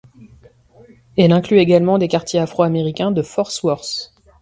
[1.15, 4.15] Elle inclut également des quartiers afro-américains de Forth Worth.